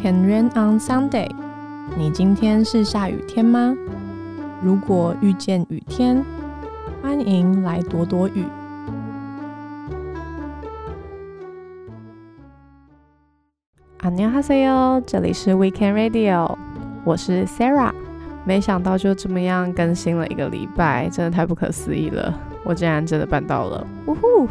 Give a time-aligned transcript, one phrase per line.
[0.00, 1.30] Can rain on Sunday？
[1.96, 3.74] 你今天是下雨天吗？
[4.62, 6.24] 如果遇见雨天，
[7.02, 8.44] 欢迎来躲躲雨。
[14.00, 16.56] 안녕하세요，这里是 Weekend Radio，
[17.04, 17.92] 我是 Sarah。
[18.46, 22.38] 没想到就这么样更新了一个礼拜，真的太不可思议了！
[22.62, 24.46] 我竟然真的办到了，呜呼！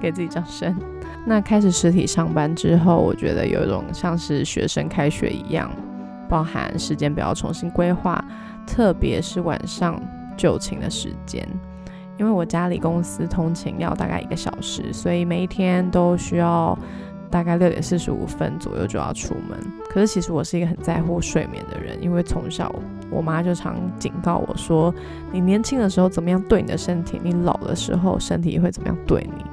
[0.00, 0.74] 给自己掌声。
[1.26, 5.70] 那开始实体上班之后，我觉得有一种像是学生开学一样，
[6.28, 8.24] 包含时间表重新规划，
[8.66, 10.00] 特别是晚上
[10.36, 11.46] 就寝的时间。
[12.18, 16.78] 因为我家里公司通勤要大概一个小时，所以每一天都需要
[17.30, 19.58] 大概六点四十五分左右就要出门。
[19.88, 22.74] 可是其实我是一个很在乎睡眠的人，因为从小
[23.10, 24.94] 我妈就常警告我说
[25.32, 29.44] ：“你年轻的时候怎么样对你的身体，你老的时候身体会怎么样对你。”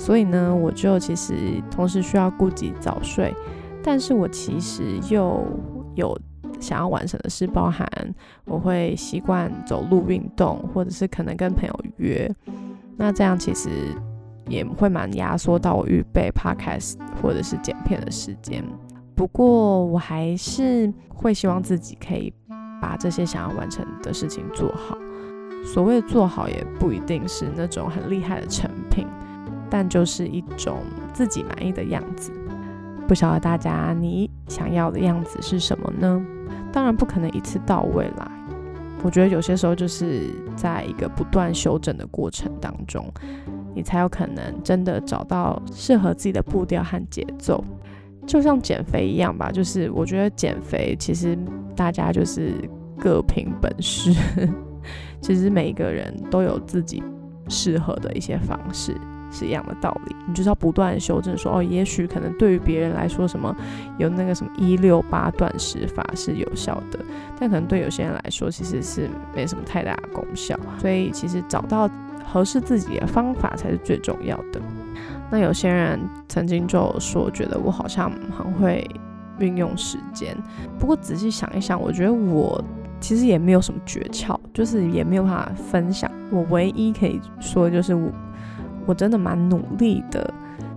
[0.00, 3.34] 所以呢，我就其实同时需要顾及早睡，
[3.82, 5.46] 但是我其实又
[5.94, 6.18] 有
[6.58, 7.86] 想要完成的事，包含
[8.46, 12.34] 我会习惯走路运动，或者是可能跟朋友约，
[12.96, 13.68] 那这样其实
[14.48, 18.64] 也会蛮压缩到我预备 podcast 或者是剪片的时间。
[19.14, 22.32] 不过我还是会希望自己可以
[22.80, 24.96] 把这些想要完成的事情做好。
[25.62, 28.70] 所谓做好，也不一定是那种很厉害的成。
[29.70, 30.78] 但就是一种
[31.12, 32.32] 自己满意的样子，
[33.06, 36.20] 不晓得大家你想要的样子是什么呢？
[36.72, 38.30] 当然不可能一次到位啦。
[39.02, 43.10] 我觉得有些时候就是在一个不断修正的过程当中，
[43.74, 47.64] 你才有可能真的找到适合自己的步调和节奏。
[48.26, 51.36] 就像减肥一样吧，就是我觉得减肥其实
[51.74, 52.52] 大家就是
[52.98, 54.12] 各凭本事，
[55.22, 57.02] 其实每一个人都有自己
[57.48, 58.94] 适合的一些方式。
[59.30, 63.54] 是一样的道理，你就是要不断修正，说哦，也许可能对于别人来说，什么
[63.98, 66.98] 有那个什么一六八断食法是有效的，
[67.38, 70.58] 但可能对有些人来说，其实是没什么太大的功效。
[70.78, 71.88] 所以其实找到
[72.24, 74.60] 合适自己的方法才是最重要的。
[75.30, 78.84] 那有些人曾经就说，觉得我好像很会
[79.38, 80.36] 运用时间，
[80.78, 82.62] 不过仔细想一想，我觉得我
[82.98, 86.10] 其实也没有什么诀窍，就是也没有办法分享。
[86.32, 88.10] 我唯一可以说就是我。
[88.86, 90.32] 我真的蛮努力的，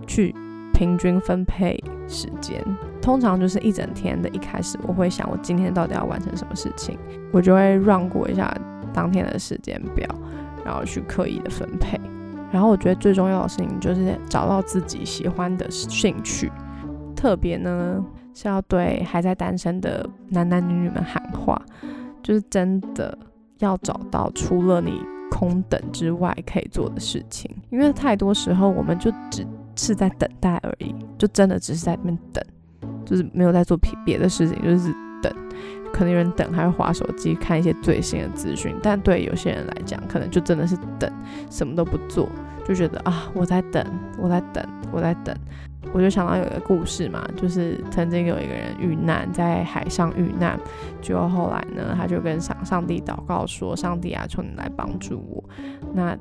[0.06, 0.34] 去
[0.72, 2.62] 平均分配时间。
[3.00, 6.98] 通常就是一整天的一开始，我会想我今天到底要完成什么事情，
[7.32, 8.50] 我就会让过一下
[8.92, 10.08] 当天的时间表，
[10.64, 12.00] 然后去刻意的分配。
[12.50, 16.50] 然后我觉得最重要的事情就是找到自己喜欢的兴趣。
[17.16, 21.60] 特别呢是要对还在单身的男男女女们喊话，
[22.22, 23.16] 就是真的
[23.58, 25.02] 要找到除了你。
[25.30, 29.46] 空等之外可以做的事情，因为太多时候我们就只
[29.76, 32.44] 是在等待而已，就真的只是在那边等，
[33.04, 35.32] 就是没有在做别别的事情，就是等。
[35.92, 41.08] 可能有人等还会划手机看一些最新的资讯，但对有些人来讲，可能就真的是等，
[41.48, 42.28] 什么都不做，
[42.64, 43.84] 就觉得啊我在等，
[44.18, 45.36] 我在等，我在等。
[45.92, 50.58] 我就想到有一个故事嘛，就是曾经有一个人遇难在海上遇难，
[51.00, 55.44] 结果后来呢，他就跟上上帝祷告说：“上帝啊，求你来帮助我。”
[55.94, 56.16] 那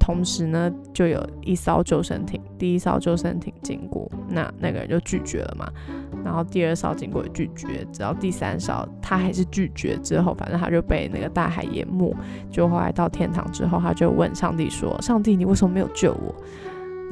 [0.00, 5.72] 同时呢，就有一艘救生艇，第一艘救生艇经过，那那个人就拒绝了嘛。
[6.24, 12.16] 然后第二勺经过拒绝，直到第三勺他还是拒绝，之后反正他就被那个大海淹没。
[12.50, 16.34] 就后来到天堂之后，他就问上帝说：“上帝，你为什么没有救我？”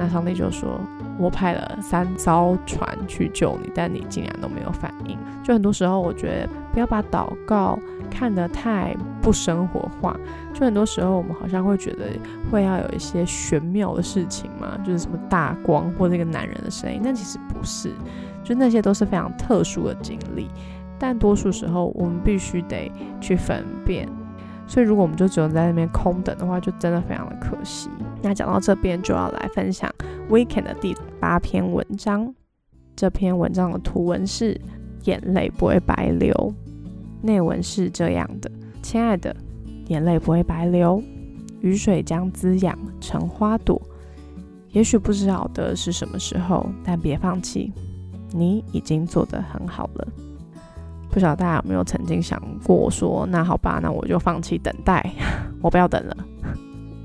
[0.02, 0.80] 那上帝就说
[1.16, 7.78] ：“我派了三艘船去救你，但你竟然都没有反应。”就很多时候，我觉得不要把祷告
[8.10, 10.18] 看得太不生活化。
[10.52, 12.06] 就很多时候，我们好像会觉得
[12.50, 17.92] 会要有一些玄妙的事情嘛，就是什么大光或这个男人的声音，但其实不是，
[18.42, 20.48] 就那些都是非常特殊的经历。
[20.98, 24.08] 但多数时候，我们必须得去分辨。
[24.72, 27.90] 所以，如果我们就只能在那边空等的话，就真的非常的可惜。
[28.22, 29.94] 那讲到这边，就要来分享
[30.30, 32.34] Weekend 的第八篇文章。
[32.96, 34.58] 这篇文章的图文是
[35.04, 36.54] “眼泪不会白流”，
[37.20, 38.50] 内文是这样的
[38.82, 39.36] ：“亲爱的，
[39.88, 41.02] 眼泪不会白流，
[41.60, 43.78] 雨水将滋养成花朵。
[44.70, 47.70] 也许不知道的是什么时候，但别放弃，
[48.30, 50.08] 你已经做得很好了。”
[51.12, 55.08] 不晓得大家有没有曾经想过说，那好吧，那我就放弃等待，
[55.60, 56.16] 我不要等了。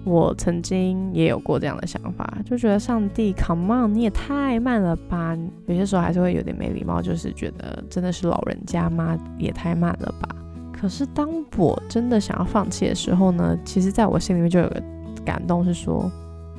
[0.06, 5.38] 我曾经也有过这样的想法，就觉得上帝，Come on，你也太慢了吧。
[5.65, 9.18] 有些时候还是会有点没礼貌，就是觉得真的是老人家吗？
[9.38, 10.30] 也太慢了吧。
[10.71, 11.27] 可是当
[11.57, 14.81] 我真的想要放弃的时候呢，其实在我心里面就有个
[15.25, 16.10] 感动，是说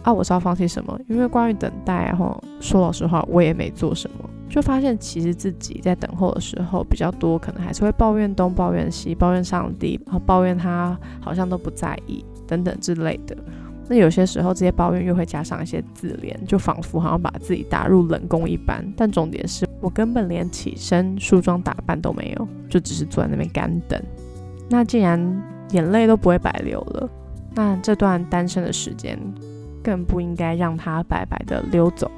[0.03, 1.01] 啊，我是要放弃什么？
[1.09, 4.28] 因为关于等待，然后说老实话，我也没做什么。
[4.49, 13.37] 就发现其实自己在等候的时候比较多，可能还是会抱怨东抱怨西，抱怨上帝，然后抱怨他好像都不在意等等之类的。
[13.91, 18.85] 那有些时候这些抱怨又会加上一些自怜，就仿佛好像把自己打入冷宫一般。
[18.97, 23.99] 但重点是我根本连起身梳妆打扮都没有，就只是坐在那边干等。
[24.69, 25.19] 那既然
[25.71, 27.09] 眼泪都不会白流了，
[27.55, 29.19] 那这段单身的时间
[29.83, 32.11] 更不应该让它白白的溜走。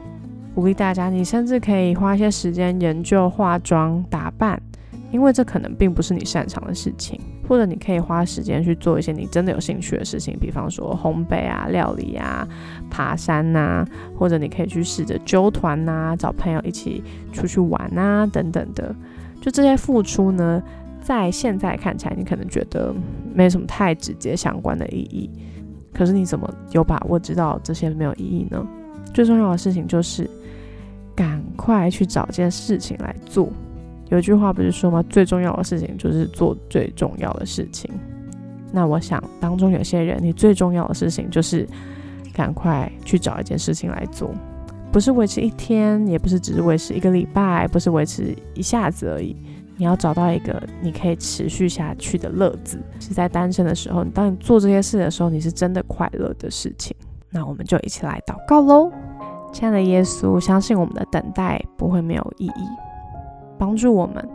[0.55, 4.61] 鼓励大家，你甚至可以花一些时间研究化妆打扮，
[5.11, 7.21] 因为这可能并不是你擅长的事情。
[7.49, 12.47] 或者你可以花时间去做一些你真的有兴趣的事情，比方说烘焙啊、料理啊、
[12.89, 13.85] 爬山呐，
[14.17, 17.03] 或者你可以去试着揪团呐，找朋友一起
[17.33, 18.95] 出去玩啊等等的。
[19.41, 20.63] 就这些付出呢，
[21.01, 22.95] 在现在看起来，你可能觉得
[23.35, 25.29] 没什么太直接相关的意义。
[25.93, 28.65] 可是你怎么有把握知道这些没有意义呢？
[29.13, 30.31] 最重要的事情就是
[31.61, 33.51] 快去找件事情来做。
[34.09, 35.05] 有句话不是说吗？
[35.11, 37.91] 最重要的事情就是做最重要的事情。
[38.73, 41.69] 那我想当中有些人，你最重要的事情就是
[42.33, 44.31] 赶快去找一件事情来做，
[44.91, 49.37] 不是维持一天，也不是只是维持一个礼拜，不是维持一下子而已。
[49.77, 56.97] 你要找到一个你可以持续下去的乐子，是在单身的时候，当你做这些事的时候，你是真的快乐的事情。
[57.31, 58.91] 那我们就一起来祷告喽，
[59.53, 62.65] 亲爱的耶稣，相信我们的等待不会没有意义。
[63.59, 64.27] 帮助我们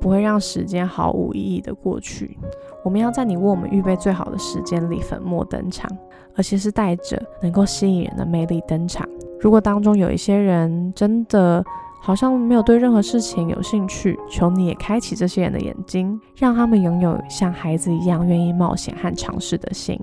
[0.00, 2.36] 不会让时间毫无意义的过去。
[2.84, 5.88] 我们要在你为我们预备最好的时间里粉墨登场，
[6.36, 9.08] 而且是带着能够吸引人的魅力登场。
[9.40, 11.64] 如果当中有一些人真的
[12.00, 19.96] 好像没有对任何事情有兴趣，求你也开启这些人的眼睛，让他们拥有像孩子一样愿意冒险和尝试的心。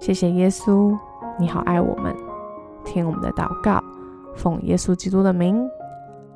[0.00, 0.98] 谢谢耶稣，
[1.38, 2.12] 你好爱我们，
[2.84, 3.80] 听我们的祷告，
[4.36, 5.68] 奉耶稣基督的名，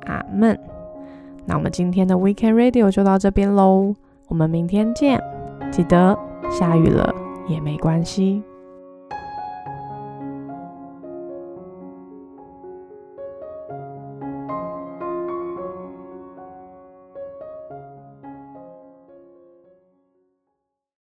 [0.05, 0.59] 阿门。
[1.45, 3.95] 那我们今天的 Weekend Radio 就到这边喽，
[4.27, 5.21] 我们明天见。
[5.71, 6.17] 记得
[6.49, 7.13] 下雨了
[7.47, 8.43] 也没关系。